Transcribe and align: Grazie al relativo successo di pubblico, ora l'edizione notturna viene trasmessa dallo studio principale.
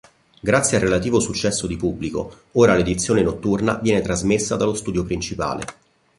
Grazie 0.41 0.77
al 0.77 0.81
relativo 0.81 1.19
successo 1.19 1.67
di 1.67 1.77
pubblico, 1.77 2.45
ora 2.53 2.73
l'edizione 2.73 3.21
notturna 3.21 3.75
viene 3.75 4.01
trasmessa 4.01 4.55
dallo 4.55 4.73
studio 4.73 5.03
principale. 5.03 5.63